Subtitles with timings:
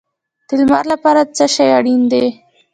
[0.47, 2.25] د لمر لپاره څه شی اړین دی؟